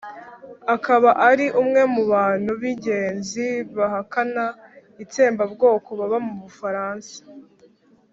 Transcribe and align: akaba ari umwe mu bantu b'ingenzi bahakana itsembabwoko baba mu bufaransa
akaba 0.75 1.09
ari 1.29 1.45
umwe 1.61 1.81
mu 1.93 2.03
bantu 2.13 2.51
b'ingenzi 2.59 3.45
bahakana 3.77 4.45
itsembabwoko 5.03 5.89
baba 5.99 6.17
mu 6.25 6.33
bufaransa 6.43 7.15